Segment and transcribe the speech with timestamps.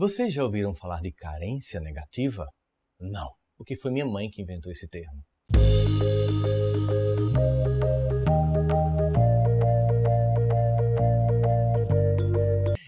[0.00, 2.46] Vocês já ouviram falar de carência negativa?
[3.00, 5.24] Não, porque foi minha mãe que inventou esse termo.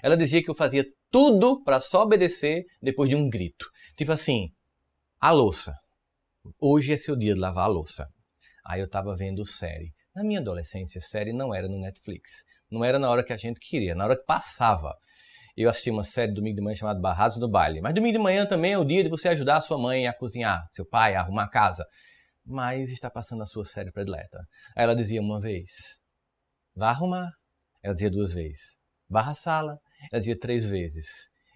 [0.00, 3.66] Ela dizia que eu fazia tudo para só obedecer depois de um grito.
[3.96, 4.46] Tipo assim,
[5.20, 5.74] a louça.
[6.60, 8.06] Hoje é seu dia de lavar a louça.
[8.64, 9.90] Aí eu estava vendo série.
[10.14, 12.44] Na minha adolescência, série não era no Netflix.
[12.70, 14.94] Não era na hora que a gente queria, na hora que passava.
[15.56, 17.80] Eu assisti uma série domingo de manhã chamada Barrados do Baile.
[17.80, 20.12] Mas domingo de manhã também é o dia de você ajudar a sua mãe a
[20.12, 21.84] cozinhar, seu pai a arrumar a casa.
[22.44, 24.38] Mas está passando a sua série predileta.
[24.76, 25.70] Aí ela dizia uma vez,
[26.74, 27.30] vá arrumar.
[27.82, 28.76] Ela dizia duas vezes,
[29.08, 29.78] varra a sala.
[30.12, 31.06] Ela dizia três vezes,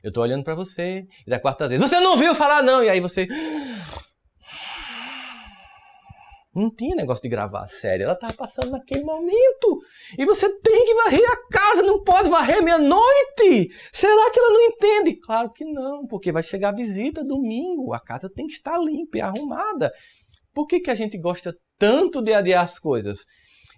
[0.03, 1.07] eu tô olhando para você.
[1.27, 2.85] E da quarta vez, você não ouviu falar não.
[2.85, 3.27] E aí você...
[6.55, 9.81] Não tinha negócio de gravar a série, ela tava passando naquele momento.
[10.17, 11.54] E você tem que varrer a
[12.25, 13.71] pode varrer meia-noite.
[13.93, 15.17] Será que ela não entende?
[15.17, 19.19] Claro que não, porque vai chegar a visita domingo, a casa tem que estar limpa
[19.19, 19.93] e arrumada.
[20.53, 23.25] Por que, que a gente gosta tanto de adiar as coisas?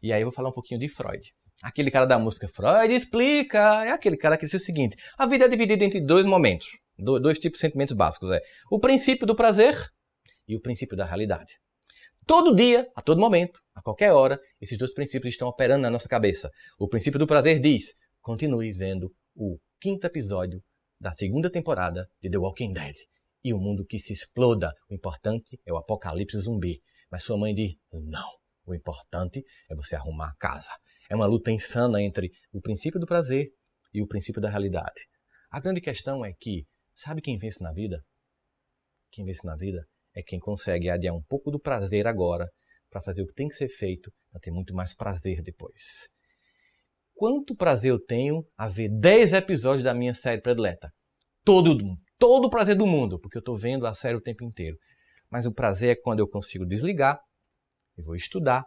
[0.02, 1.32] E aí eu vou falar um pouquinho de Freud.
[1.62, 5.46] Aquele cara da música Freud explica, é aquele cara que disse o seguinte: a vida
[5.46, 6.66] é dividida entre dois momentos,
[6.98, 9.74] dois tipos de sentimentos básicos, é o princípio do prazer
[10.46, 11.54] e o princípio da realidade.
[12.26, 16.08] Todo dia, a todo momento, a qualquer hora, esses dois princípios estão operando na nossa
[16.08, 16.50] cabeça.
[16.78, 17.94] O princípio do prazer diz:
[18.26, 20.60] continue vendo o quinto episódio
[21.00, 22.96] da segunda temporada de The Walking Dead.
[23.44, 24.72] E o mundo que se exploda.
[24.90, 26.82] O importante é o apocalipse zumbi.
[27.08, 28.28] Mas sua mãe diz: não.
[28.66, 30.70] O importante é você arrumar a casa.
[31.08, 33.46] É uma luta insana entre o princípio do prazer
[33.94, 35.06] e o princípio da realidade.
[35.48, 38.02] A grande questão é que, sabe quem vence na vida?
[39.12, 42.50] Quem vence na vida é quem consegue adiar um pouco do prazer agora
[42.90, 46.15] para fazer o que tem que ser feito para ter muito mais prazer depois.
[47.16, 50.92] Quanto prazer eu tenho a ver 10 episódios da minha série predileta?
[51.42, 51.78] Todo,
[52.18, 54.76] todo o prazer do mundo, porque eu estou vendo a série o tempo inteiro.
[55.30, 57.18] Mas o prazer é quando eu consigo desligar,
[57.96, 58.66] eu vou estudar,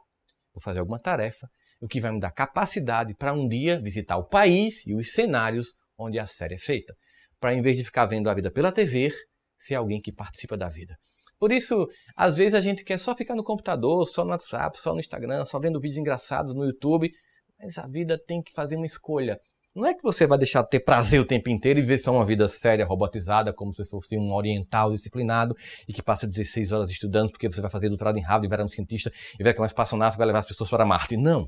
[0.52, 1.48] vou fazer alguma tarefa,
[1.80, 5.76] o que vai me dar capacidade para um dia visitar o país e os cenários
[5.96, 6.96] onde a série é feita.
[7.40, 9.12] Para em vez de ficar vendo a vida pela TV,
[9.60, 10.98] ser alguém que participa da vida.
[11.38, 14.92] Por isso, às vezes a gente quer só ficar no computador, só no WhatsApp, só
[14.92, 17.12] no Instagram, só vendo vídeos engraçados no YouTube,
[17.60, 19.40] mas a vida tem que fazer uma escolha.
[19.76, 22.12] Não é que você vai deixar de ter prazer o tempo inteiro e ver só
[22.12, 25.56] uma vida séria, robotizada, como se fosse um oriental disciplinado
[25.88, 28.66] e que passa 16 horas estudando porque você vai fazer doutorado em Harvard e vai
[28.66, 31.16] um cientista e vai que mais espaçonave vai levar as pessoas para Marte.
[31.16, 31.48] Não.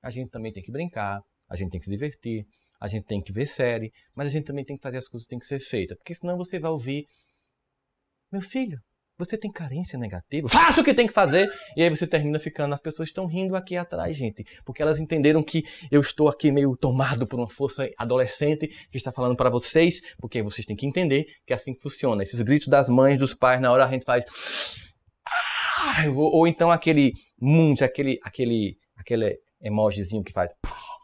[0.00, 2.46] A gente também tem que brincar, a gente tem que se divertir,
[2.80, 5.26] a gente tem que ver série, mas a gente também tem que fazer as coisas
[5.26, 7.04] que tem que ser feitas, porque senão você vai ouvir
[8.30, 8.78] meu filho,
[9.18, 10.48] você tem carência negativa?
[10.48, 11.50] Faça o que tem que fazer!
[11.76, 12.72] E aí você termina ficando.
[12.72, 14.44] As pessoas estão rindo aqui atrás, gente.
[14.64, 19.10] Porque elas entenderam que eu estou aqui meio tomado por uma força adolescente que está
[19.10, 20.00] falando para vocês.
[20.18, 22.22] Porque vocês têm que entender que é assim que funciona.
[22.22, 24.24] Esses gritos das mães, dos pais, na hora a gente faz.
[26.14, 30.50] Ou, ou então aquele munch, aquele, aquele, aquele emojizinho que faz.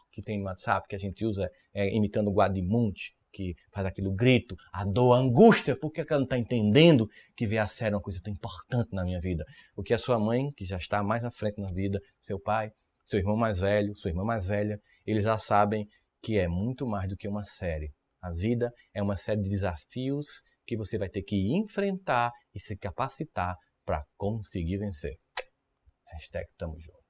[0.09, 4.09] Que tem no WhatsApp que a gente usa é, imitando o Guadimunte que faz aquele
[4.15, 7.97] grito, a dor, a angústia, porque ela não está entendendo que ver a série é
[7.97, 9.43] uma coisa tão importante na minha vida.
[9.75, 12.71] O que a sua mãe, que já está mais à frente na vida, seu pai,
[13.03, 15.85] seu irmão mais velho, sua irmã mais velha, eles já sabem
[16.21, 17.91] que é muito mais do que uma série.
[18.21, 22.77] A vida é uma série de desafios que você vai ter que enfrentar e se
[22.77, 25.17] capacitar para conseguir vencer.
[26.13, 27.03] Hashtag tamo junto.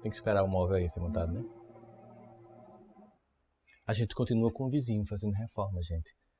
[0.00, 1.57] Tem que esperar o móvel aí ser montado, né?
[3.88, 6.14] A gente continua com o vizinho fazendo reforma, gente.